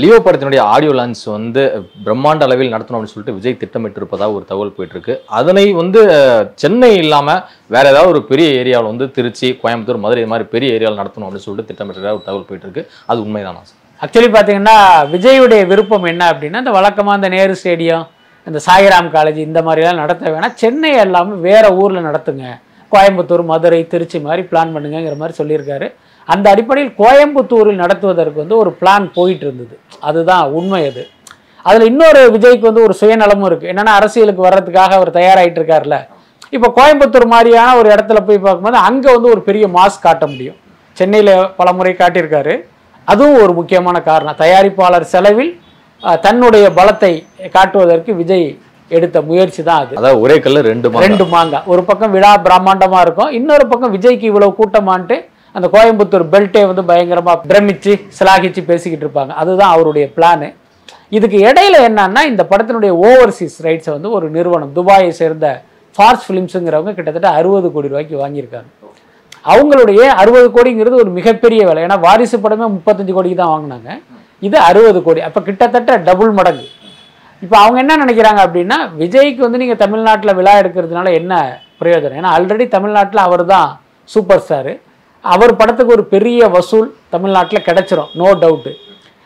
[0.00, 1.62] Leo படத்தினுடைய audio launch வந்து
[2.04, 5.14] பிரம்மாண்ட அளவில் நடத்தணும் அப்படின்னு சொல்லிட்டு விஜய் திட்டமிட்டு இருப்பதாக ஒரு தகவல் போயிட்டுருக்கு.
[5.38, 6.00] அதனை வந்து
[6.62, 7.42] சென்னை இல்லாமல்
[7.74, 11.46] வேற ஏதாவது ஒரு பெரிய ஏரியாவில் வந்து திருச்சி கோயம்புத்தூர் மதுரை இது மாதிரி பெரிய ஏரியாவில் நடத்தணும் அப்படின்னு
[11.48, 12.84] சொல்லிட்டு திட்டமிட்டு ஒரு தகவல் போயிட்டுருக்கு.
[13.10, 13.78] அது உண்மைதானா சார்?
[14.04, 14.78] ஆக்சுவலி பார்த்தீங்கன்னா
[15.14, 18.06] விஜயுடைய விருப்பம் என்ன அப்படின்னா இந்த வழக்கமாக இந்த நேரு ஸ்டேடியம்
[18.46, 22.44] இந்த சாய்ராம் காலேஜ் இந்த மாதிரிலாம் நடத்த வேணால் சென்னை எல்லாமே வேறு ஊரில் நடத்துங்க.
[22.92, 25.88] கோயம்புத்தூர் மதுரை திருச்சி மாதிரி பிளான் பண்ணுங்கிற மாதிரி சொல்லியிருக்காரு.
[26.28, 29.74] அந்த அடிப்படையில் கோயம்புத்தூரில் நடத்துவதற்கு வந்து ஒரு பிளான் போயிட்டு இருந்தது
[30.08, 31.02] அதுதான் உண்மை அது.
[31.64, 35.96] அதில் இன்னொரு விஜய்க்கு வந்து ஒரு சுயநலமும் இருக்குது என்னன்னா அரசியலுக்கு வர்றதுக்காக அவர் தயாராகிட்டு இருக்காருல்ல
[36.56, 40.58] இப்போ கோயம்புத்தூர் மாதிரியான ஒரு இடத்துல போய் பார்க்கும்போது அங்கே வந்து ஒரு பெரிய மாஸ் காட்ட முடியும்.
[40.96, 42.54] சென்னையில் பல முறை காட்டியிருக்காரு.
[43.08, 44.38] அதுவும் ஒரு முக்கியமான காரணம்.
[44.42, 45.52] தயாரிப்பாளர் செலவில்
[46.26, 47.12] தன்னுடைய பலத்தை
[47.56, 48.46] காட்டுவதற்கு விஜய்
[48.90, 49.92] எடுத்த முயற்சி தான் அது.
[50.00, 53.30] அதாவது ஒரே கல்ல ரெண்டு ரெண்டு மாங்காய் ஒரு பக்கம் விழா பிரம்மாண்டமா இருக்கும்.
[53.38, 55.16] இன்னொரு பக்கம் விஜய்க்கு இவ்வளவு கூட்டமான்ட்டு
[55.56, 59.32] அந்த கோயம்புத்தூர் பெல்ட்டே வந்து பயங்கரமாக பிரமிச்சு சிலாகிச்சு பேசிக்கிட்டு இருப்பாங்க.
[59.42, 60.48] அதுதான் அவருடைய பிளானு
[61.16, 65.46] இதுக்கு இடையில என்னன்னா இந்த படத்தினுடைய ஓவர்சீஸ் ரைட்ஸை வந்து ஒரு நிறுவனம் துபாயை சேர்ந்த
[65.96, 68.68] ஃபார்ஸ் ஃபிலிம்ஸுங்கிறவங்க கிட்டத்தட்ட அறுபது கோடி ரூபாய்க்கு வாங்கியிருக்காங்க.
[69.52, 71.80] அவங்களுடைய அறுபது கோடிங்கிறது ஒரு மிகப்பெரிய வேலை.
[71.86, 73.88] ஏன்னா வாரிசு படமே முப்பத்தஞ்சு கோடிக்கு தான் வாங்கினாங்க.
[74.46, 75.20] இது அறுபது கோடி.
[75.28, 76.66] அப்போ கிட்டத்தட்ட டபுள் மடங்கு.
[77.44, 81.34] இப்போ அவங்க என்ன நினைக்கிறாங்க அப்படின்னா விஜய்க்கு வந்து நீங்கள் தமிழ்நாட்டில் விழா எடுக்கிறதுனால என்ன
[81.80, 82.18] பிரயோஜனம்?
[82.20, 83.68] ஏன்னா ஆல்ரெடி தமிழ்நாட்டில் அவர் தான்
[84.14, 84.74] சூப்பர் ஸ்டாரு
[85.24, 88.72] அவர் படத்துக்கு ஒரு பெரிய வசூல் தமிழ்நாட்டில் கிடச்சிரும் நோ டவுட்டு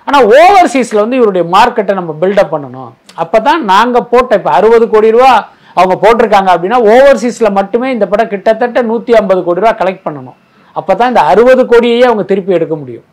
[0.06, 2.90] ஆனால் ஓவர்சீஸில் வந்து இவருடைய மார்க்கெட்டை நம்ம பில்டப் பண்ணணும்.
[3.22, 5.32] அப்போ தான் நாங்கள் போட்ட இப்போ அறுபது கோடி ரூபா
[5.78, 10.38] அவங்க போட்டிருக்காங்க அப்படின்னா ஓவர்சீஸில் மட்டுமே இந்த படம் கிட்டத்தட்ட நூற்றி ஐம்பது கோடி ரூபா கலெக்ட் பண்ணணும்.
[10.76, 13.06] அப்போ தான் இந்த அறுபது கோடியையே அவங்க திருப்பி எடுக்க முடியும்.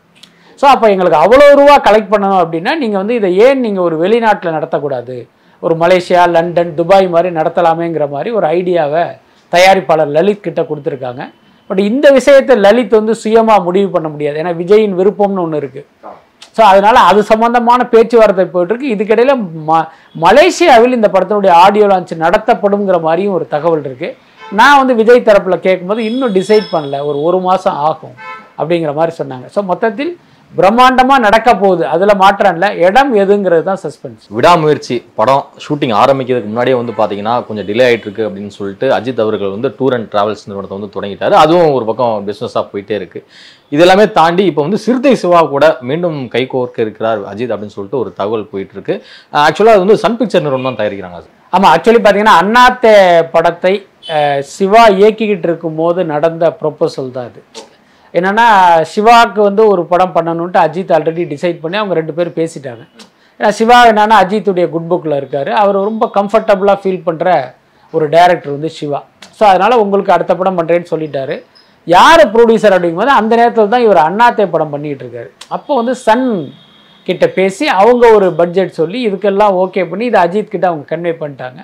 [0.60, 4.56] ஸோ அப்போ எங்களுக்கு அவ்வளோ ரூபா கலெக்ட் பண்ணணும் அப்படின்னா நீங்கள் வந்து இதை ஏன் நீங்கள் ஒரு வெளிநாட்டில்
[4.56, 5.16] நடத்தக்கூடாது?
[5.62, 9.04] ஒரு மலேசியா லண்டன் துபாய் மாதிரி நடத்தலாமேங்கிற மாதிரி ஒரு ஐடியாவை
[9.52, 11.22] தயாரிப்பாளர் லலித் கிட்ட கொடுத்துருக்காங்க.
[11.70, 14.38] பட் இந்த விஷயத்தை லலித் வந்து சுயமாக முடிவு பண்ண முடியாது.
[14.42, 15.86] ஏன்னா விஜயின் விருப்பம்னு ஒன்று இருக்குது
[16.56, 18.92] ஸோ அதனால அது சம்பந்தமான பேச்சுவார்த்தை போயிட்டு இருக்கு.
[18.94, 19.34] இதுக்கிடையில
[19.68, 19.76] ம
[20.24, 24.08] மலேசியாவில் இந்த படத்தினுடைய ஆடியோ லான்ச் நடத்தப்படுங்கிற மாதிரியும் ஒரு தகவல் இருக்கு.
[24.60, 26.98] நான் வந்து விஜய் தரப்புல கேட்கும்போது இன்னும் டிசைட் பண்ணல.
[27.10, 28.16] ஒரு ஒரு மாசம் ஆகும்
[28.60, 29.46] அப்படிங்கிற மாதிரி சொன்னாங்க.
[29.56, 30.12] ஸோ மொத்தத்தில்
[30.58, 31.82] பிரம்மாண்டமா நடக்க போகுது.
[31.94, 32.68] அதுல மாற்றம் இல்லை.
[32.86, 38.26] இடம் எதுங்கிறது தான் சஸ்பென்ஸ் விடாமுயற்சி படம் ஷூட்டிங் ஆரம்பிக்கிறதுக்கு முன்னாடியே வந்து பார்த்தீங்கன்னா கொஞ்சம் டிலே ஆயிட்டு இருக்கு
[38.28, 41.36] அப்படின்னு சொல்லிட்டு அஜித் அவர்கள் வந்து டூர் அண்ட் டிராவல்ஸ் நிறுவனத்தை வந்து தொடங்கிட்டாரு.
[41.42, 43.22] அதுவும் ஒரு பக்கம் பிஸ்னஸாக போயிட்டே இருக்கு.
[43.74, 48.02] இது எல்லாமே தாண்டி இப்போ வந்து சிறுத்தை சிவா கூட மீண்டும் கை கோர்க்க இருக்கிறார் அஜித் அப்படின்னு சொல்லிட்டு
[48.02, 48.96] ஒரு தகவல் போயிட்டு இருக்கு.
[49.46, 51.20] ஆக்சுவலாக அது வந்து சன் பிக்சர் நிறுவனம் தான் தயாரிக்கிறாங்க.
[51.22, 52.94] அது ஆமா ஆக்சுவலி பார்த்தீங்கன்னா அண்ணாத்தே
[53.34, 53.74] படத்தை
[54.54, 57.40] சிவா இயக்கிக்கிட்டு இருக்கும்போது நடந்த ப்ரொப்போசல் தான் அது.
[58.18, 58.46] என்னென்னா
[58.92, 62.82] சிவாவுக்கு வந்து ஒரு படம் பண்ணணுன்ட்டு அஜித் ஆல்ரெடி டிசைட் பண்ணி அவங்க ரெண்டு பேரும் பேசிட்டாங்க.
[63.40, 65.50] ஏன்னா சிவா என்னன்னா அஜித்துடைய குட் புக்கில் இருக்கார்.
[65.62, 67.28] அவர் ரொம்ப கம்ஃபர்டபுளாக ஃபீல் பண்ணுற
[67.94, 69.00] ஒரு டேரக்டர் வந்து சிவா.
[69.38, 71.36] ஸோ அதனால் உங்களுக்கு அடுத்த படம் பண்ணுறேன்னு சொல்லிட்டாரு.
[71.86, 75.30] யார் ப்ரொடியூசர் அப்படிங்கும்போது அந்த நேரத்தில் தான் இவர் அண்ணாத்தே படம் பண்ணிகிட்டு இருக்காரு.
[75.56, 76.26] அப்போ வந்து சன்
[77.06, 81.60] கிட்ட பேசி அவங்க ஒரு பட்ஜெட் சொல்லி இதுக்கெல்லாம் ஓகே பண்ணி இதை அஜித் கிட்ட அவங்க கன்வே பண்ணிட்டாங்க.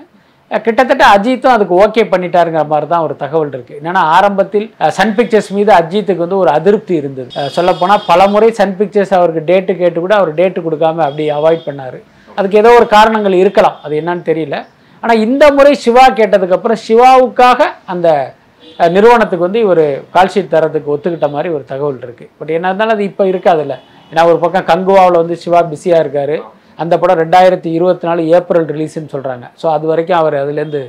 [0.50, 3.78] கிட்டத்தட்ட அஜித்தும் அதுக்கு ஓகே பண்ணிட்டாருங்கிற மாதிரி தான் ஒரு தகவல் இருக்கு.
[3.80, 4.66] என்னன்னா ஆரம்பத்தில்
[4.98, 7.30] சன் பிக்சர்ஸ் மீது அஜித்துக்கு வந்து ஒரு அதிருப்தி இருந்தது.
[7.56, 11.98] சொல்லப்போனால் பல முறை சன் பிக்சர்ஸ் அவருக்கு டேட்டு கேட்டு கூட அவர் டேட்டு கொடுக்காம அப்படி அவாய்ட் பண்ணார்.
[12.38, 13.76] அதுக்கு ஏதோ ஒரு காரணங்கள் இருக்கலாம்.
[13.86, 14.56] அது என்னன்னு தெரியல.
[15.02, 17.60] ஆனால் இந்த முறை சிவா கேட்டதுக்கப்புறம் சிவாவுக்காக
[17.94, 18.08] அந்த
[18.94, 23.24] நிறுவனத்துக்கு வந்து இவர் கால்ஷீட் தரத்துக்கு ஒத்துக்கிட்ட மாதிரி ஒரு தகவல் இருக்குது பட் என்ன இருந்தாலும் அது இப்போ
[23.32, 23.74] இருக்காதுல்ல.
[24.10, 26.36] ஏன்னா ஒரு பக்கம் கங்குவாவில் வந்து சிவா பிஸியாக இருக்காரு.
[26.82, 30.82] அந்த படம் ரெண்டாயிரத்தி இருபத்தி நாலு ஏப்ரல் ரிலீஸ்னு சொல்கிறாங்க ஸோ அது வரைக்கும் அவர் அதுலேருந்து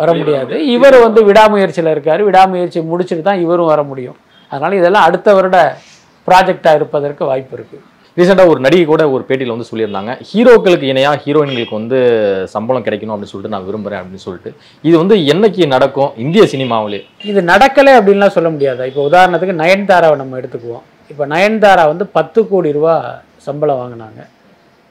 [0.00, 0.58] வர முடியாது.
[0.74, 2.20] இவர் வந்து விடாமுயற்சியில் இருக்கார்.
[2.28, 4.18] விடாமுயற்சி முடிச்சுட்டு தான் இவரும் வர முடியும்.
[4.52, 5.58] அதனால் இதெல்லாம் அடுத்த வருட
[6.28, 7.82] ப்ராஜெக்டாக இருப்பதற்கு வாய்ப்பு இருக்குது
[8.16, 11.98] ரீசெண்டாக ஒரு நடிகை கூட ஒரு பேட்டியில் வந்து சொல்லியிருந்தாங்க ஹீரோக்களுக்கு இணையாக ஹீரோயின்களுக்கு வந்து
[12.54, 14.50] சம்பளம் கிடைக்கணும் அப்படின்னு சொல்லிட்டு நான் விரும்புகிறேன் அப்படின்னு சொல்லிட்டு.
[14.88, 16.10] இது வந்து என்னைக்கு நடக்கும்?
[16.24, 17.00] இந்திய சினிமாவிலே.
[17.30, 18.88] இது நடக்கலை அப்படின்லாம் சொல்ல முடியாது?
[18.90, 20.84] இப்போ உதாரணத்துக்கு நயன்தாராவை நம்ம எடுத்துக்குவோம்.
[21.12, 22.96] இப்போ நயன்தாரா வந்து பத்து கோடி ரூபா
[23.46, 24.20] சம்பளம் வாங்கினாங்க.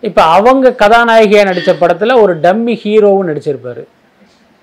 [0.07, 3.81] இப்போ அவங்க கதாநாயகியாக நடித்த படத்தில் ஒரு டம்மி ஹீரோவும் நடிச்சிருப்பார்.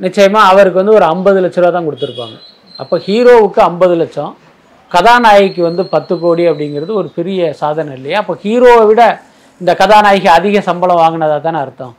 [0.05, 2.37] நிச்சயமாக அவருக்கு வந்து ஒரு ஐம்பது லட்ச ரூபா தான் கொடுத்துருப்பாங்க.
[2.83, 4.33] அப்போ ஹீரோவுக்கு ஐம்பது லட்சம்
[4.91, 8.19] கதாநாயகிக்கு வந்து பத்து கோடி அப்படிங்கிறது ஒரு பெரிய சாதனை இல்லையா?
[8.23, 9.03] அப்போ ஹீரோவை விட
[9.63, 11.95] இந்த கதாநாயகி அதிக சம்பளம் வாங்கினதா தானே அர்த்தம்.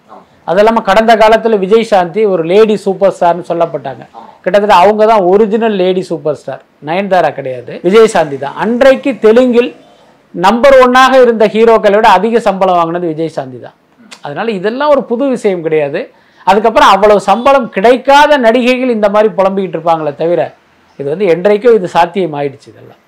[0.50, 4.04] அது இல்லாமல் கடந்த காலத்தில் விஜய் சாந்தி ஒரு லேடி சூப்பர் ஸ்டார்னு சொல்லப்பட்டாங்க.
[4.44, 6.62] கிட்டத்தட்ட அவங்க தான் original lady super star.
[6.90, 7.74] Nayanthara கிடையாது.
[7.88, 8.56] விஜய் சாந்தி தான்.
[8.64, 9.70] அன்றைக்கு தெலுங்கில்
[10.36, 13.78] நம்பர் ஒன்னாக இருந்த ஹீரோக்களை விட அதிக சம்பளம் வாங்கினது விஜய் சாந்தி தான்
[14.26, 16.00] அதனால இதெல்லாம் ஒரு புது விஷயம் கிடையாது.
[16.48, 20.42] அதுக்கப்புறம் அவ்வளவு சம்பளம் கிடைக்காத நடிகைகள் இந்த மாதிரி புலம்பிக்கிட்டு இருப்பாங்களே தவிர
[21.00, 23.02] இது வந்து என்றைக்கும் இது சாத்தியம் ஆயிடுச்சு இதெல்லாம்.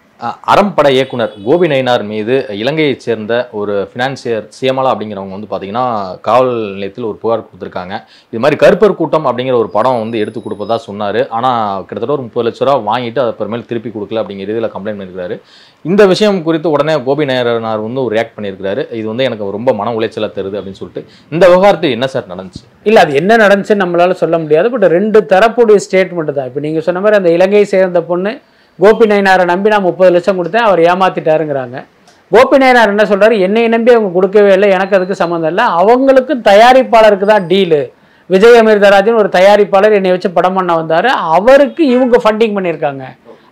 [0.52, 5.86] அறம்பட இயக்குனர் கோபி நயினார் மீது இலங்கையைச் சேர்ந்த ஒரு ஃபினான்சியர் சியமலா அப்படிங்கிறவங்க வந்து பார்த்தீங்கன்னா
[6.28, 7.96] காவல் நிலையத்தில் ஒரு புகார் கொடுத்துருக்காங்க.
[8.32, 11.20] இது மாதிரி கருப்பர் கூட்டம் அப்படிங்கிற ஒரு படம் வந்து எடுத்து கொடுப்பதா சொன்னார்.
[11.38, 15.38] ஆனால் கிட்டத்தட்ட ஒரு முப்பது லட்ச ரூபா வாங்கிட்டு அதை அப்புறமேல் திருப்பி கொடுக்கல அப்படிங்கிற இதில் கம்ப்ளைண்ட் பண்ணியிருக்காரு
[15.86, 19.96] இந்த விஷயம் குறித்து உடனே கோபி நயனார் வந்து ஒரு ரியாக்ட் பண்ணியிருக்காரு இது வந்து எனக்கு ரொம்ப மன
[20.00, 21.04] உளைச்சலை தருது அப்படின்னு சொல்லிட்டு.
[21.36, 22.64] இந்த விவகாரத்தில் என்ன சார் நடந்துச்சு?
[22.90, 24.70] இல்லை அது என்ன நடந்துச்சுன்னு நம்மளால சொல்ல முடியாது.
[24.76, 26.50] பட் ரெண்டு தரப்புடைய ஸ்டேட்மெண்ட் தான்.
[26.52, 28.34] இப்போ நீங்கள் சொன்ன மாதிரி அந்த இலங்கையை சேர்ந்த பொண்ணு
[28.80, 31.78] கோபி நயனாரை நம்பி நான் முப்பது லட்சம் கொடுத்தேன் அவர் ஏமாத்திட்டாருங்கிறாங்க.
[32.34, 35.66] கோபி நயனார் என்ன சொல்கிறார் என்னை நம்பி அவங்க கொடுக்கவே இல்லை எனக்கு அதுக்கு சம்மந்தம் இல்லை.
[35.82, 37.82] அவங்களுக்கும் தயாரிப்பாளருக்கு தான் டீலு.
[38.34, 41.10] விஜய் அமிர்தராஜன் ஒரு தயாரிப்பாளர் என்னை வச்சு படம் பண்ண வந்தார்.
[41.38, 43.04] அவருக்கு இவங்க ஃபண்டிங் பண்ணியிருக்காங்க.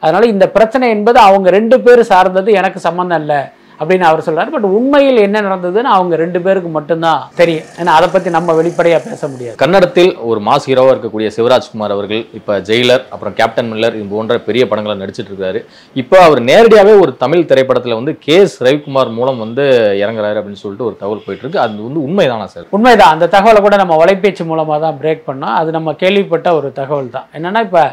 [0.04, 3.40] அதனால் இந்த பிரச்சனை என்பது அவங்க ரெண்டு பேர் சார்ந்தது எனக்கு சம்மந்தம் இல்லை.
[3.80, 4.50] அப்படின்னு அவர் சொல்றாரு.
[4.56, 7.68] பட் உண்மையில் என்ன நடந்ததுன்னு அவங்க ரெண்டு பேருக்கு மட்டும்தான் தெரியும்.
[7.80, 9.56] ஏன்னா அதை பத்தி நம்ம வெளிப்படையா பேச முடியாது.
[9.64, 14.66] கன்னடத்தில் ஒரு மாஸ் ஹீரோவாக இருக்கக்கூடிய சிவராஜ்குமார் அவர்கள் இப்போ ஜெயிலர் அப்புறம் கேப்டன் மில்லர் இது போன்ற பெரிய
[14.72, 15.62] படங்களை நடிச்சிட்டு இருக்காரு.
[16.04, 19.66] இப்போ அவர் நேரடியாகவே ஒரு தமிழ் திரைப்படத்தில் வந்து கே எஸ் ரவிக்குமார் மூலம் வந்து
[20.04, 21.64] இறங்குறாரு அப்படின்னு சொல்லிட்டு ஒரு தகவல் போயிட்டு இருக்கு.
[21.66, 22.68] அது வந்து உண்மைதானா சார்?
[22.78, 23.14] உண்மைதான்.
[23.16, 25.56] அந்த தகவலை கூட நம்ம வலைபேச்சு மூலமாக தான் பிரேக் பண்ணோம்.
[25.62, 27.86] அது நம்ம கேள்விப்பட்ட ஒரு தகவல் தான் என்னன்னா இப்போ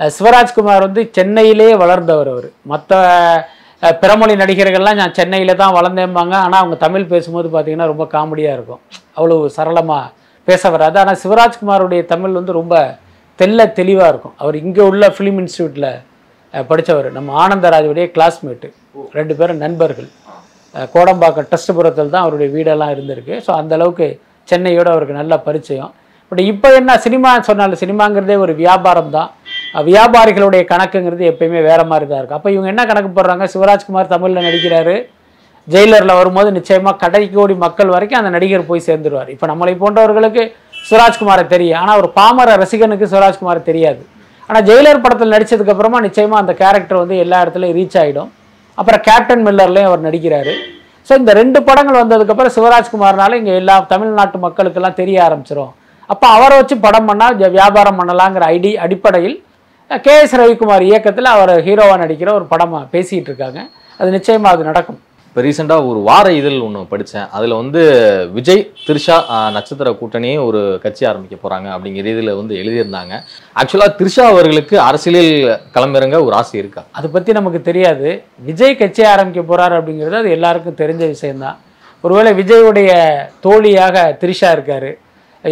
[0.00, 2.50] சிவராஜ்குமார் வந்து சென்னையிலே வளர்ந்தவர் அவர்.
[2.72, 2.98] மற்ற
[3.82, 6.34] பிறமொழி நடிகர்கள்லாம் நான் சென்னையில் தான் வளர்ந்தேம்பாங்க.
[6.44, 8.80] ஆனால் அவங்க தமிழ் பேசும்போது பார்த்திங்கன்னா ரொம்ப காமெடியாக இருக்கும்.
[9.18, 10.06] அவ்வளோ சரளமாக
[10.48, 12.74] பேச வராது ஆனால் சிவராஜ்குமாருடைய தமிழ் வந்து ரொம்ப
[13.40, 14.34] தெல்ல தெளிவாக இருக்கும்.
[14.42, 15.90] அவர் இங்கே உள்ள ஃபிலிம் இன்ஸ்டியூட்டில்
[16.70, 18.68] படித்தவர் நம்ம ஆனந்தராஜுடைய கிளாஸ்மேட்டு
[19.18, 20.08] ரெண்டு பேரும் நண்பர்கள்.
[20.94, 23.34] கோடம்பாக்கம் கோடம்பாக்கம் டெஸ்ட்புரத்தில் தான் அவருடைய வீடெல்லாம் இருந்திருக்கு.
[23.46, 24.06] ஸோ அந்தளவுக்கு
[24.50, 25.92] சென்னையோடு சென்னையோட அவருக்கு நல்ல பரிச்சயம்.
[26.30, 29.28] பட் இப்போ என்ன சினிமா சொன்னாலும் சினிமாங்கிறதே ஒரு வியாபாரம் தான்.
[29.90, 33.44] வியாபாரிகளுடைய கணக்குங்கிறது எப்பயுமே வேறு மாதிரி தான் இருக்குது அப்போ இவங்க என்ன கணக்கு போடுறாங்க?
[33.54, 34.96] சிவராஜ்குமார் தமிழில் நடிக்கிறாரு.
[35.74, 39.30] ஜெயிலரில் வரும்போது நிச்சயமாக கடை கோடி மக்கள் வரைக்கும் அந்த நடிகர் போய் சேர்ந்துருவார்.
[39.34, 40.42] இப்போ நம்மளை போன்றவர்களுக்கு
[40.88, 41.80] சிவராஜ்குமாரை தெரியும்.
[41.82, 44.02] ஆனால் ஒரு பாமர ரசிகனுக்கு சிவராஜ்குமார் தெரியாது.
[44.48, 48.30] ஆனால் ஜெயிலர் படத்தில் நடித்ததுக்கப்புறமா நிச்சயமாக அந்த கேரக்டர் வந்து எல்லா இடத்துலையும் ரீச் ஆகிடும்
[48.78, 50.52] அப்புறம் கேப்டன் மில்லர்லேயும் அவர் நடிக்கிறாரு.
[51.08, 55.74] ஸோ இந்த ரெண்டு படங்கள் வந்ததுக்கப்புறம் சிவராஜ்குமார்னால இங்கே எல்லா தமிழ்நாட்டு மக்களுக்கெல்லாம் தெரிய ஆரம்பிச்சிடும்
[56.12, 59.36] அப்போ அவரை வச்சு படம் பண்ணால் வியாபாரம் பண்ணலாங்கிற ஐடி அடிப்படையில்
[60.06, 63.60] கே எஸ் ரவிக்குமார் இயக்கத்தில் அவர் ஹீரோவாக நடிக்கிற ஒரு படமாக பேசிகிட்டு இருக்காங்க.
[64.00, 64.98] அது நிச்சயமாக அது நடக்கும்.
[65.28, 67.80] இப்போ ரீசெண்டாக ஒரு வார இதழ் ஒன்று படித்தேன் அதில் வந்து
[68.36, 69.16] விஜய் த்ரிஷா
[69.56, 73.14] நட்சத்திர கூட்டணியே ஒரு கட்சி ஆரம்பிக்க போகிறாங்க அப்படிங்கிற இதில் வந்து எழுதியிருந்தாங்க.
[73.60, 75.34] ஆக்சுவலாக த்ரிஷா அவர்களுக்கு அரசியலில்
[75.74, 76.82] களமிறங்க ஒரு ஆசை இருக்கா?
[77.00, 78.08] அதை பற்றி நமக்கு தெரியாது.
[78.48, 81.58] விஜய் கட்சி ஆரம்பிக்க போகிறார் அப்படிங்கிறது அது எல்லாருக்கும் தெரிஞ்ச விஷயம்தான்.
[82.04, 82.90] ஒருவேளை விஜயுடைய
[83.46, 84.90] தோழியாக த்ரிஷா இருக்கார்.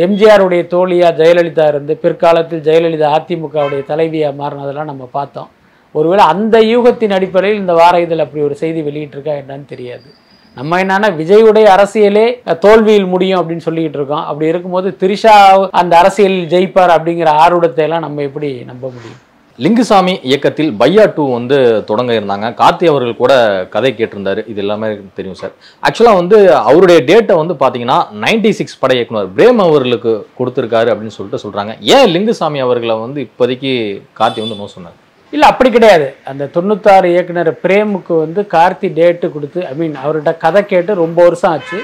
[0.04, 5.50] எம்ஜிஆருடைய தோழியாக ஜெயலலிதா இருந்து பிற்காலத்தில் ஜெயலலிதா அதிமுகவுடைய தலைவியாக மாறினதெல்லாம் நம்ம பார்த்தோம்.
[5.94, 10.08] ஒருவேளை அந்த யூகத்தின் அடிப்படையில் இந்த வார இதழ் அப்படி ஒரு செய்தி வெளியிட்டிருக்கா என்னன்னு தெரியாது.
[10.56, 12.26] நம்ம என்னன்னா விஜயுடைய அரசியலே
[12.64, 14.24] தோல்வியில் முடியும் அப்படின்னு சொல்லிக்கிட்டு இருக்கோம்.
[14.30, 15.34] அப்படி இருக்கும்போது திரிஷா
[15.80, 19.20] அந்த அரசியலில் ஜெயிப்பார் அப்படிங்கிற ஆர்வத்தை எல்லாம் நம்ம எப்படி நம்ப முடியும்?
[19.64, 21.58] லிங்குசாமி இயக்கத்தில் பையா டூ வந்து
[21.90, 22.46] தொடங்க இருந்தாங்க.
[22.58, 23.32] கார்த்தி அவர்கள் கூட
[23.74, 24.40] கதை கேட்டிருந்தாரு.
[24.52, 24.88] இது எல்லாமே
[25.18, 25.54] தெரியும் சார்.
[25.86, 26.38] ஆக்சுவலாக வந்து
[26.70, 32.12] அவருடைய டேட்டை வந்து பார்த்தீங்கன்னா நைன்டி சிக்ஸ் பட இயக்குனர் பிரேம் அவர்களுக்கு கொடுத்துருக்காரு அப்படின்னு சொல்லிட்டு சொல்கிறாங்க ஏன்
[32.14, 33.72] லிங்குசாமி அவர்களை வந்து இப்போதைக்கு
[34.20, 34.98] கார்த்தி வந்து நோ சொன்னார்?
[35.32, 36.08] இல்லை அப்படி கிடையாது.
[36.32, 41.52] அந்த தொண்ணூத்தாறு இயக்குனர் பிரேமுக்கு வந்து கார்த்தி டேட்டு கொடுத்து ஐ மீன் அவர்கிட்ட கதை கேட்டு ரொம்ப வருஷம்
[41.54, 41.80] ஆச்சு.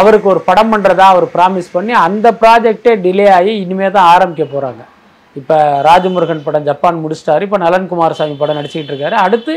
[0.00, 4.82] அவருக்கு ஒரு படம் பண்ணுறதா அவர் ப்ராமிஸ் பண்ணி அந்த ப்ராஜெக்டே டிலே ஆகி இனிமேல் தான் ஆரம்பிக்க போகிறாங்க
[5.40, 5.56] இப்போ
[5.88, 7.42] ராஜமுருகன் படம் ஜப்பான் முடிச்சிட்டாரு.
[7.46, 9.54] இப்போ நலன் குமாரசாமி படம் நடிச்சுக்கிட்டு இருக்காரு அடுத்து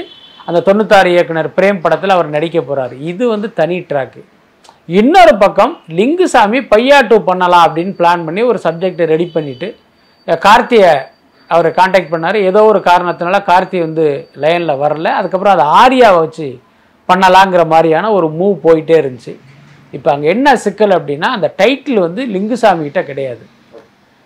[0.49, 4.21] அந்த தொண்ணூத்தாறு இயக்குனர் பிரேம் படத்தில் அவர் நடிக்க போகிறாரு இது வந்து தனி ட்ராக்கு
[4.99, 9.67] இன்னொரு பக்கம் லிங்குசாமி பையா டூ பண்ணலாம் அப்படின்னு பிளான் பண்ணி ஒரு சப்ஜெக்டை ரெடி பண்ணிவிட்டு
[10.45, 10.91] கார்த்தியை
[11.49, 12.37] அவர் காண்டாக்ட் பண்ணார்.
[12.49, 14.05] ஏதோ ஒரு காரணத்தினால கார்த்தி வந்து
[14.43, 15.07] லைனில் வரல.
[15.19, 16.47] அதுக்கப்புறம் அதை ஆரியாவை வச்சு
[17.09, 19.33] பண்ணலாங்கிற மாதிரியான ஒரு மூவ் போயிட்டே இருந்துச்சு.
[19.97, 23.43] இப்போ அங்கே என்ன சிக்கல் அப்படின்னா அந்த டைட்டில் வந்து லிங்குசாமி கிட்ட கிடையாது.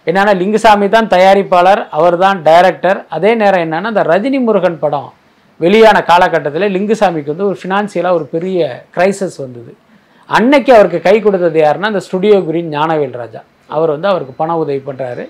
[0.10, 5.10] என்னென்னா லிங்குசாமி தான் தயாரிப்பாளர் அவர் தான் டைரக்டர் அதே நேரம் என்னென்னா அந்த ரஜினி முருகன் படம்
[5.60, 8.60] வெளியான காலகட்டத்தில் லிங்குசாமிக்கு வந்து ஒரு ஃபினான்சியலாக ஒரு பெரிய
[8.96, 9.72] க்ரைசஸ் வந்தது.
[10.38, 13.42] அன்னைக்கு அவருக்கு கை கொடுத்தது யாருன்னா அந்த ஸ்டுடியோ குரின் ஞானவேல் ராஜா.
[13.76, 15.24] அவர் வந்து அவருக்கு பண உதவி பண்ணுறாரு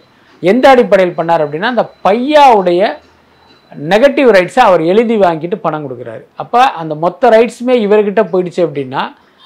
[0.43, 2.81] எந்த அடிப்படையில் பண்ணார் அப்படின்னா அந்த பையாவுடைய
[3.93, 6.24] நெகட்டிவ் ரைட்ஸை அவர் எழுதி வாங்கிட்டு பணம் கொடுக்குறாரு.
[6.43, 9.01] அப்போ அந்த மொத்த ரைட்ஸுமே இவர்கிட்ட போயிடுச்சு அப்படின்னா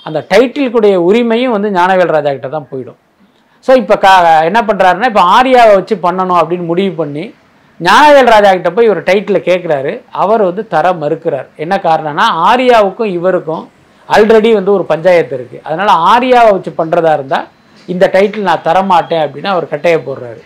[0.05, 2.99] அந்த டைட்டிலுக்குடைய உரிமையும் வந்து ஞானவேல் ராஜா கிட்ட தான் போயிடும்.
[3.65, 4.13] ஸோ இப்போ கா
[4.49, 7.23] என்ன பண்ணுறாருன்னா இப்போ ஆரியாவை வச்சு பண்ணணும் அப்படின்னு முடிவு பண்ணி
[7.79, 9.91] ஞானவேல் ராஜா கிட்ட போய் இவர் டைட்டில் கேட்குறாரு
[10.23, 11.47] அவர் வந்து தர மறுக்கிறார்.
[11.63, 13.63] என்ன காரணம்னா ஆரியாவுக்கும் இவருக்கும்
[14.09, 17.47] ஆல்ரெடி வந்து ஒரு பஞ்சாயத்து இருக்குது அதனால் ஆரியாவை வச்சு பண்ணுறதா இருந்தால்
[17.87, 20.41] இந்த டைட்டில் நான் தரமாட்டேன் அப்படின்னு அவர் கட்டையை போடுறாரு.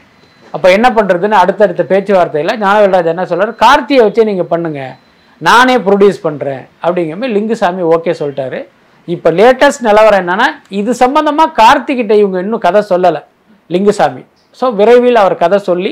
[0.55, 4.93] அப்போ என்ன பண்ணுறதுன்னு அடுத்தடுத்த பேச்சுவார்த்தையில் ஞானவேல் ராஜா என்ன சொல்கிறார் கார்த்தியை வச்சே நீங்கள் பண்ணுங்கள்
[5.41, 8.59] நானே ப்ரொடியூஸ் பண்ணுறேன் அப்படிங்கிற லிங்குசாமி ஓகே சொல்லிட்டாரு.
[9.08, 10.48] இப்போ லேட்டஸ்ட் நிலவரம் என்னன்னா
[10.80, 13.22] இது சம்பந்தமாக கார்த்திகிட்ட இவங்க இன்னும் கதை சொல்லலை
[13.70, 14.22] லிங்குசாமி.
[14.60, 15.92] ஸோ விரைவில் அவர் கதை சொல்லி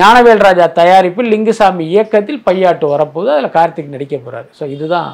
[0.00, 5.10] ஞானவேல் ராஜா தயாரிப்பில் லிங்குசாமி இயக்கத்தில் பையாட்டு வரப்போகுது அதில் கார்த்திக் நடிக்க போகிறாரு ஸோ இதுதான்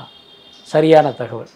[0.69, 1.51] சரியான தகவல்.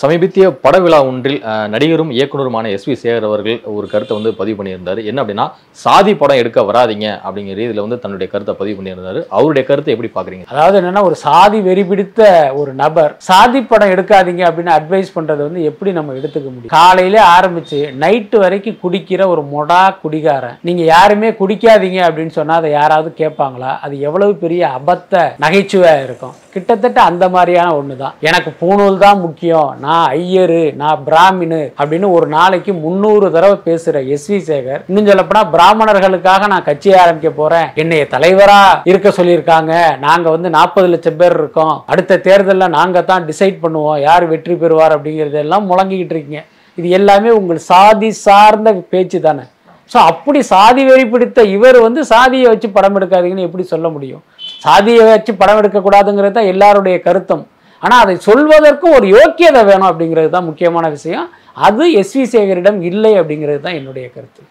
[0.00, 1.38] சமீபத்திய பட விழா ஒன்றில்
[1.72, 5.00] நடிகரும் இயக்குனருமான எஸ் வி சேகர் அவர்கள் ஒரு கருத்தை வந்து பதிவு பண்ணியிருந்தார்.
[5.10, 5.46] என்ன அப்படின்னா
[5.84, 9.18] சாதி படம் எடுக்க வராதிங்க அப்படிங்கிற ரீதியில் வந்து தன்னுடைய கருத்தை பதிவு பண்ணியிருந்தார்.
[9.36, 12.28] அவருடைய கருத்தை எப்படி பார்க்குறீங்க அதாவது என்னென்னா ஒரு சாதி வெறி பிடித்த
[12.60, 16.74] ஒரு நபர் சாதி படம் எடுக்காதீங்க அப்படின்னு அட்வைஸ் பண்ணுறது வந்து எப்படி நம்ம எடுத்துக்க முடியும்?
[16.78, 20.58] காலையிலே ஆரம்பித்து நைட்டு வரைக்கும் குடிக்கிற ஒரு மொடா குடிகாரன்.
[20.70, 23.72] நீங்கள் யாருமே குடிக்காதீங்க அப்படின்னு சொன்னால் அதை யாராவது கேட்பாங்களா?
[23.86, 26.36] அது எவ்வளவு பெரிய அபத்த நகைச்சுவையாக இருக்கும்.
[26.54, 29.70] கிட்டத்தட்ட அந்த மாதிரியான ஒன்று தான் எனக்கு பூணூல் தான் முக்கியம்.
[29.84, 35.42] நான் ஐயரு நான் பிராமினு அப்படின்னு ஒரு நாளைக்கு முந்நூறு தடவை பேசுகிற எஸ் வி சேகர் இன்னும் சொல்லப்போனா
[35.54, 39.74] பிராமணர்களுக்காக நான் கட்சி ஆரம்பிக்க போகிறேன் என்னைய தலைவராக இருக்க சொல்லியிருக்காங்க.
[40.06, 41.76] நாங்கள் வந்து நாற்பது லட்சம் பேர் இருக்கோம்.
[41.94, 44.00] அடுத்த தேர்தலில் நாங்கள் தான் டிசைட் பண்ணுவோம்.
[44.08, 46.42] யார் வெற்றி பெறுவார் அப்படிங்கிறதெல்லாம் முழங்கிக்கிட்டு இருக்கீங்க.
[46.78, 49.46] இது எல்லாமே உங்கள் சாதி சார்ந்த பேச்சு தானே.
[49.92, 54.22] ஸோ அப்படி சாதி வெறி பிடித்த இவர் வந்து சாதியை வச்சு படம் எடுக்காதீங்கன்னு எப்படி சொல்ல முடியும்?
[54.62, 57.44] சாதியை வச்சு படம் எடுக்கக்கூடாதுங்கிறது தான் எல்லாருடைய கருத்தும்.
[57.82, 61.26] ஆனால் அதை சொல்வதற்கும் ஒரு யோக்கியதை வேணும் அப்படிங்கிறது தான் முக்கியமான விஷயம்.
[61.66, 64.42] அது எஸ் வி சேகரிடம் இல்லை அப்படிங்கிறது தான் என்னுடைய கருத்து.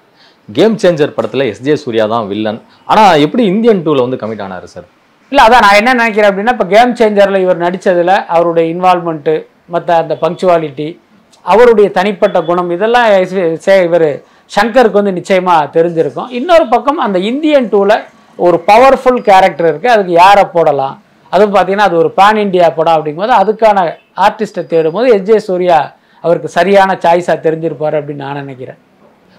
[0.57, 2.59] கேம் சேஞ்சர் படத்தில் எஸ்ஜே சூர்யா தான் வில்லன்
[2.91, 4.87] ஆனால் எப்படி இந்தியன் டூவில் வந்து கமிட் ஆனாரு சார்
[5.31, 9.33] இல்லை அதான் நான் என்ன நினைக்கிறேன் அப்படின்னா இப்போ கேம் சேஞ்சரில் இவர் நடித்ததில் அவருடைய இன்வால்மெண்ட்டு
[9.73, 10.87] மற்ற அந்த பங்க்சுவாலிட்டி
[11.45, 13.07] அவருடைய தனிப்பட்ட குணம் இதெல்லாம்
[13.87, 14.07] இவர்
[14.51, 16.29] சங்கருக்கு வந்து நிச்சயமாக தெரிஞ்சிருக்கும்.
[16.39, 17.95] இன்னொரு பக்கம் அந்த இந்தியன் டூவில்
[18.45, 20.95] ஒரு பவர்ஃபுல் கேரக்டர் இருக்குது அதுக்கு யாரை போடலாம்?
[21.31, 23.79] அதுவும் பார்த்தீங்கன்னா அது ஒரு பேன் இண்டியா படம் அப்படிங்கும்போது அதுக்கான
[24.25, 25.77] ஆர்டிஸ்ட்டை தேடும்போது எஸ் ஜே சூர்யா
[26.23, 28.79] அவருக்கு சரியான சாய்ஸாக தெரிஞ்சிருப்பார் அப்படின்னு நான் நினைக்கிறேன்.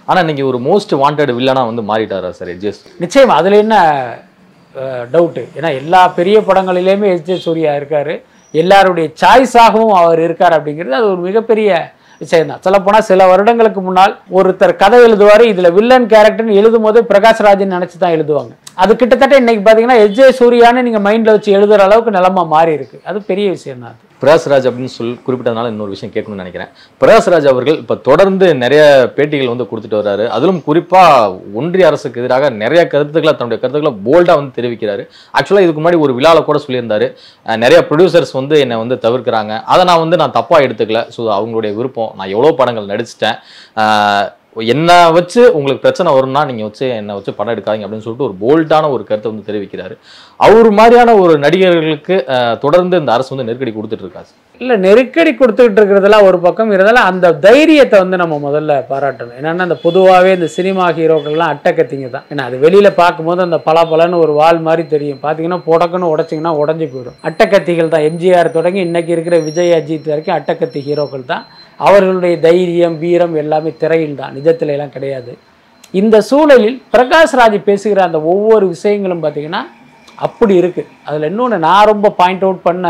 [0.09, 2.73] ஆனால் இன்னைக்கு ஒரு மோஸ்ட் வாண்டட் வில்லனா வந்து மாறிட்டாரா சார் எஸ்ஜே
[3.05, 3.77] நிச்சயம் அதில் என்ன
[5.15, 8.15] டவுட்டு ஏன்னா எல்லா பெரிய படங்களிலேயுமே எஸ் ஜே சூர்யா இருக்காரு.
[8.55, 11.71] எல்லாருடைய சாய்ஸாகவும் அவர் இருக்கார் அப்படிங்கிறது அது ஒரு மிகப்பெரிய
[12.21, 17.75] விஷயம் தான் சொல்லப்போனால் சில வருடங்களுக்கு முன்னால் ஒருத்தர் கதை எழுதுவார் இதில் வில்லன் கேரக்டர்னு எழுதும் போது பிரகாஷ்ராஜன்
[17.77, 18.53] நினச்சி தான் எழுதுவாங்க.
[18.83, 22.99] அது கிட்டத்தட்ட இன்னைக்கு பார்த்தீங்கன்னா எஜே சூரியான்னு சூர்யான்னு நீங்கள் மைண்டில் வச்சு எழுதுற அளவுக்கு நிலமா மாறி இருக்கு
[23.11, 24.01] அது பெரிய விஷயம் தான் அது.
[24.23, 26.71] பிரகாஷ்ராஜ் அப்படின்னு சொல்லி குறிப்பிட்டதுனால இன்னொரு விஷயம் கேட்கணும்னு நினைக்கிறேன்.
[27.03, 28.83] பிரகாஷ்ராஜ் அவர்கள் இப்போ தொடர்ந்து நிறைய
[29.17, 30.25] பேட்டிகள் வந்து கொடுத்துட்டு வர்றாரு.
[30.37, 35.05] அதிலும் குறிப்பாக ஒன்றிய அரசுக்கு எதிராக நிறைய கருத்துக்களை தன்னுடைய கருத்துக்களை போல்டாக வந்து தெரிவிக்கிறாரு.
[35.39, 37.09] ஆக்சுவலாக இதுக்கு முன்னாடி ஒரு விழாவில் கூட சொல்லியிருந்தாரு.
[37.65, 39.55] நிறைய ப்ரொடியூசர்ஸ் வந்து என்னை வந்து தவிர்க்கிறாங்க.
[39.75, 41.03] அதை நான் வந்து நான் தப்பாக எடுத்துக்கல.
[41.17, 43.39] ஸோ அவங்களுடைய விருப்பம் நான் எவ்வளோ படங்கள் நடிச்சிட்டேன்.
[44.57, 48.91] என்னை வச்சு உங்களுக்கு பிரச்சனை வரும்னா நீங்கள் வச்சு என்னை வச்சு படம் எடுக்காதீங்க அப்படின்னு சொல்லிட்டு ஒரு போல்டான
[48.95, 49.95] ஒரு கருத்தை வந்து தெரிவிக்கிறாரு.
[50.47, 52.17] அவர் மாதிரியான ஒரு நடிகர்களுக்கு
[52.65, 57.33] தொடர்ந்து இந்த அரசு வந்து நெருக்கடி கொடுத்துட்டு இருக்காது இல்லை நெருக்கடி கொடுத்துக்கிட்டு இருக்கிறதெல்லாம் ஒரு பக்கம் இருந்தாலும் அந்த
[57.47, 59.37] தைரியத்தை வந்து நம்ம முதல்ல பாராட்டணும்.
[59.41, 62.27] என்னென்னா அந்த பொதுவாகவே இந்த சினிமா ஹீரோக்கள்லாம் அட்டக்கத்திங்க தான்.
[62.33, 63.85] ஏன்னா அது வெளியில் பார்க்கும்போது அந்த பல
[64.25, 65.23] ஒரு வால் மாதிரி தெரியும்.
[65.27, 67.19] பார்த்தீங்கன்னா புடக்குன்னு உடச்சிங்கன்னா உடஞ்சி போயிடும்.
[67.31, 68.07] அட்டக்கத்திகள் தான்.
[68.11, 71.45] எம்ஜிஆர் தொடங்கி இன்னைக்கு இருக்கிற விஜய் அஜித் வரைக்கும் அட்டக்கத்தி ஹீரோக்கள் தான்.
[71.87, 75.33] அவர்களுடைய தைரியம் வீரம் எல்லாமே திரையில் தான் நிஜத்துல எல்லாம் கிடையாது.
[76.01, 79.63] இந்த சூழலில் பிரகாஷ்ராஜ் பேசுகிற அந்த ஒவ்வொரு விஷயங்களும் பார்த்திங்கன்னா
[80.27, 82.87] அப்படி இருக்குது அதில் இன்னொன்று நான் ரொம்ப பாயிண்ட் அவுட் பண்ண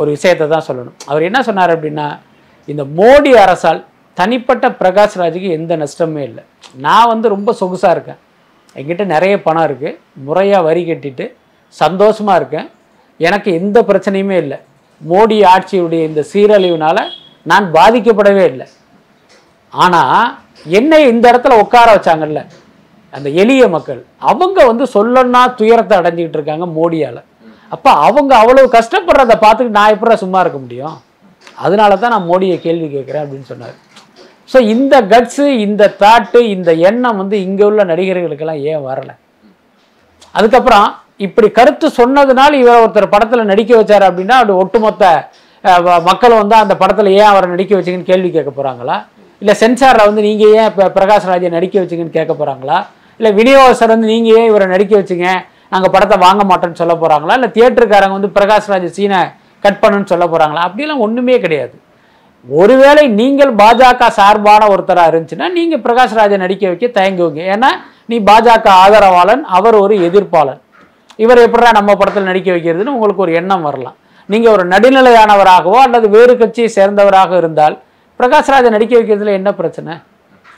[0.00, 0.96] ஒரு விஷயத்தை தான் சொல்லணும்.
[1.10, 2.06] அவர் என்ன சொன்னார் அப்படின்னா
[2.72, 3.80] இந்த மோடி அரசால்
[4.20, 6.42] தனிப்பட்ட பிரகாஷ்ராஜுக்கு எந்த நஷ்டமே இல்லை.
[6.86, 8.20] நான் வந்து ரொம்ப சொகுசாக இருக்கேன்.
[8.78, 11.26] என்கிட்ட நிறைய பணம் இருக்குது முறையாக வரி கட்டிட்டு
[11.74, 12.68] சந்தோஷமாக இருக்கேன்.
[13.26, 14.58] எனக்கு எந்த பிரச்சனையுமே இல்லை.
[15.00, 16.98] மோடி ஆட்சியுடைய இந்த சீரழிவுனால
[17.50, 18.66] நான் பாதிக்கப்படவே இல்லை.
[19.72, 20.26] ஆனால்
[20.78, 22.42] என்னை இந்த இடத்துல உட்கார வச்சாங்கல்ல
[23.16, 27.20] அந்த எளிய மக்கள் அவங்க வந்து சொல்லணும்னா துயரத்தை அடைஞ்சிக்கிட்டு இருக்காங்க மோடியால்.
[27.74, 30.96] அப்போ அவங்க அவ்வளோ கஷ்டப்படுறத பார்த்துட்டு நான் எப்படா சும்மா இருக்க முடியும்?
[31.64, 33.76] அதனால தான் நான் மோடியை கேள்வி கேட்குறேன் அப்படின்னு சொன்னார்.
[34.52, 39.14] ஸோ இந்த கட்ஸு இந்த தாட்டு இந்த எண்ணம் வந்து இங்கே உள்ள நடிகர்களுக்கெல்லாம் ஏன் வரலை?
[40.38, 40.88] அதுக்கப்புறம்
[41.26, 45.04] இப்படி கருத்து சொன்னதுனால இவர் ஒருத்தர் படத்தில் நடிக்க வச்சார் அப்படின்னா அப்படி ஒட்டுமொத்த
[46.08, 48.96] மக்கள் வ- வந்து அந்த படத்தில் ஏன் அவரை நடிக்க வச்சீங்கன்னு கேள்வி கேட்க போகிறாங்களா
[49.42, 52.78] இல்லை சென்சாரில் வந்து நீங்கள் ஏன் இப்போ பிரகாஷ் ராஜை நடிக்க வச்சீங்கன்னு கேட்க போகிறாங்களா
[53.20, 55.26] இல்லை விநியோகஸ்தர் வந்து நீங்கள் ஏன் இவரை நடிக்க வச்சீங்க?
[55.68, 59.20] நாங்கள் படத்தை வாங்க மாட்டோம்னு சொல்ல போகிறாங்களா இல்லை தியேட்டருக்காரங்க வந்து பிரகாஷ் ராஜ் சீனை
[59.64, 61.74] கட் பண்ணுன்னு சொல்ல போகிறாங்களா அப்படிலாம் ஒன்றுமே கிடையாது.
[62.46, 67.42] ஒருவேளை நீங்கள் பாஜக சார்பான ஒருத்தராக இருந்துச்சுன்னா நீங்கள் பிரகாஷ் ராஜை நடிக்க வைக்க தயங்குவீங்க.
[67.54, 67.70] ஏன்னா
[68.06, 70.60] நீ பாஜக ஆதரவாளன் அவர் ஒரு எதிர்ப்பாளன்
[71.18, 73.96] இவர் எப்படா நம்ம படத்தில் நடிக்க வைக்கிறதுன்னு உங்களுக்கு ஒரு எண்ணம் வரலாம்.
[74.32, 77.74] நீங்கள் ஒரு நடுநிலையானவராகவோ அல்லது வேறு கட்சியை சேர்ந்தவராக இருந்தால்
[78.20, 79.94] பிரகாஷ் ராஜை நடிக்க வைக்கிறதுல என்ன பிரச்சனை?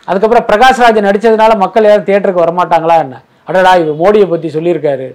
[0.08, 3.16] அதுக்கப்புறம் பிரகாஷ் ராஜ் நடித்ததுனால மக்கள் யாரும் தியேட்டருக்கு வரமாட்டாங்களா என்ன?
[3.48, 5.08] அடடா இவர் மோடியை பற்றி சொல்லியிருக்காரு.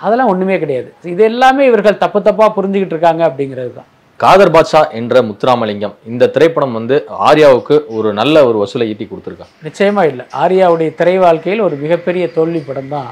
[0.00, 0.88] அதெல்லாம் ஒன்றுமே கிடையாது.
[1.12, 3.88] இது எல்லாமே இவர்கள் தப்பு தப்பாக புரிஞ்சுக்கிட்டு இருக்காங்க அப்படிங்கிறது தான்.
[4.20, 6.96] காதர் பாட்ஷா என்ற முத்துராமலிங்கம் இந்த திரைப்படம் வந்து
[7.28, 10.24] ஆர்யாவுக்கு ஒரு நல்ல ஒரு வசூலை ஈட்டி கொடுத்துருக்காங்க நிச்சயமா இல்லை.
[10.42, 13.10] ஆர்யாவுடைய திரை வாழ்க்கையில் ஒரு மிகப்பெரிய தோல்வி படம் தான்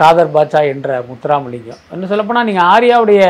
[0.00, 1.80] காதர் பாட்சா என்ற முத்துராமலிங்கம்.
[1.94, 3.22] இன்னும் சொல்லப்போனால் நீங்கள் ஆர்யாவுடைய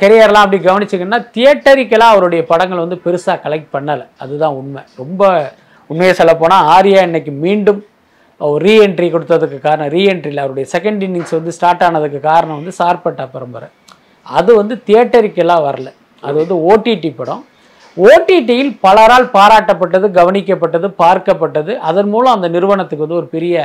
[0.00, 4.04] கெரியர்லாம் அப்படி கவனிச்சிங்கன்னா தியேட்டரிக்கெல்லாம் அவருடைய படங்கள் வந்து பெருசாக கலெக்ட் பண்ணலை.
[4.24, 4.82] அதுதான் உண்மை.
[5.02, 5.30] ரொம்ப
[5.90, 7.80] உண்மையை சொல்லப்போனால் ஆர்யா இன்னைக்கு மீண்டும்
[8.64, 13.68] ரீஎன்ட்ரி கொடுத்ததுக்கு காரணம் ரீஎன்ட்ரியில் அவருடைய செகண்ட் இன்னிங்ஸ் வந்து ஸ்டார்ட் ஆனதுக்கு காரணம் வந்து சார்பட்டா பரம்பரை.
[14.26, 15.88] அது வந்து தியேட்டருக்கெல்லாம் வரல.
[16.26, 17.42] அது வந்து ஓடிடி படம்.
[17.96, 21.72] ஓடிடியில் பலரால் பாராட்டப்பட்டது கவனிக்கப்பட்டது பார்க்கப்பட்டது.
[21.90, 23.64] அதன் மூலம் அந்த நிறுவனத்துக்கு வந்து ஒரு பெரிய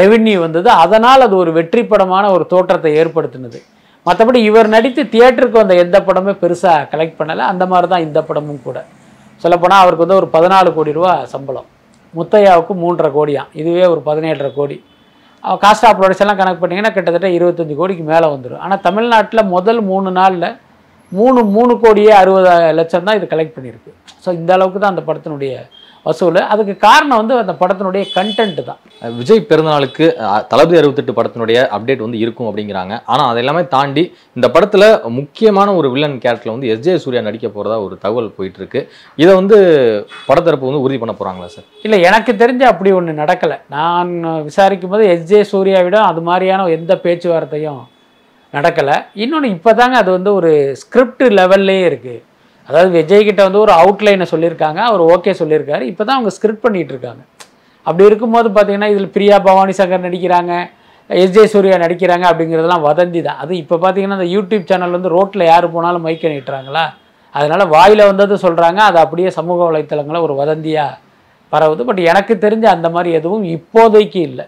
[0.00, 0.68] ரெவென்யூ வந்தது.
[0.84, 3.60] அதனால் அது ஒரு வெற்றி படமான ஒரு தோற்றத்தை ஏற்படுத்தினது.
[4.06, 7.44] மற்றபடி இவர் நடித்து தியேட்டருக்கு வந்த எந்த படமே பெருசாக கலெக்ட் பண்ணலை.
[7.52, 8.78] அந்த மாதிரி தான் இந்த படமும் கூட.
[9.42, 11.66] சொல்லப்போனால் அவருக்கு வந்து ஒரு பதினாலு கோடி ரூபா சம்பளம்.
[12.14, 14.76] முத்தையாவுக்கு மூன்றரை கோடியாம் இதுவே ஒரு பதினேழரை கோடி.
[15.62, 20.48] காஸ்ட் ஆஃப் ப்ரொடக்ஷன்லாம் கணக்கு பண்ணிங்கன்னா கிட்டத்தட்ட இருபத்தஞ்சி கோடிக்கு மேலே வந்துடும் ஆனால் தமிழ்நாட்டில் முதல் மூணு நாளில்
[21.12, 23.92] மூணு மூணு கோடியே அறுபது லட்சம் தான் இது கலெக்ட் பண்ணியிருக்கு.
[24.24, 25.52] ஸோ இந்த அளவுக்கு தான் அந்த படத்தினுடைய
[26.06, 26.38] வசூல்.
[26.52, 28.80] அதுக்கு காரணம் வந்து அந்த படத்தினுடைய கண்டென்ட் தான்.
[29.20, 30.04] விஜய் பிறந்தநாளுக்கு
[30.52, 32.94] தளபதி அறுபத்தெட்டு படத்தினுடைய அப்டேட் வந்து இருக்கும் அப்படிங்கிறாங்க.
[33.12, 34.04] ஆனால் அதெல்லாமே தாண்டி
[34.38, 34.86] இந்த படத்தில்
[35.18, 38.82] முக்கியமான ஒரு வில்லன் கேரக்டரில் வந்து எஸ்ஜே சூர்யா நடிக்க போகிறதா ஒரு தகவல் போயிட்டு இருக்கு
[39.22, 39.58] இதை வந்து
[40.28, 41.66] படத்தரப்பு வந்து உறுதி பண்ண போகிறாங்களா சார்?
[41.86, 43.58] இல்லை எனக்கு தெரிஞ்சு அப்படி ஒன்று நடக்கலை.
[43.76, 44.12] நான்
[44.48, 47.82] விசாரிக்கும் போது எஸ்ஜே சூர்யாவிடம் அது மாதிரியான எந்த பேச்சுவார்த்தையும்
[48.54, 48.96] நடக்கலை.
[49.22, 52.22] இன்னொன்று இப்போ தாங்க அது வந்து ஒரு ஸ்கிரிப்ட் லெவல்லே இருக்குது
[52.68, 55.84] அதாவது விஜய் கிட்ட வந்து ஒரு அவுட்லைனை சொல்லியிருக்காங்க அவர் ஓகே சொல்லியிருக்காரு.
[55.92, 57.22] இப்போ தான் அவங்க ஸ்கிரிப்ட் பண்ணிகிட்டு இருக்காங்க
[57.86, 60.52] அப்படி இருக்கும்போது பார்த்தீங்கன்னா இதில் பிரியா பவானி சங்கர் நடிக்கிறாங்க
[61.10, 63.40] எஸ் ஜே சூர்யா நடிக்கிறாங்க அப்படிங்கிறதெல்லாம் வதந்தி தான்.
[63.42, 66.84] அது இப்போ பார்த்தீங்கன்னா அந்த யூடியூப் சேனல் வந்து ரோட்டில் யார் போனாலும் மைக்க நீட்டுறாங்களா?
[67.34, 70.98] அதனால் வாயில் வந்தது சொல்கிறாங்க அது அப்படியே சமூக வலைத்தளங்களில் ஒரு வதந்தியாக
[71.52, 71.82] பரவுது.
[71.88, 74.46] பட் எனக்கு தெரிஞ்ச அந்த மாதிரி எதுவும் இப்போதைக்கு இல்லை.